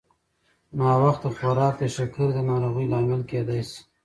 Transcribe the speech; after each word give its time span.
ناوخته 0.77 1.27
خوراک 1.37 1.75
د 1.79 1.83
شکرې 1.95 2.27
د 2.35 2.39
ناروغۍ 2.49 2.85
لامل 2.93 3.21
کېدای 3.31 3.61
شي. 3.69 3.79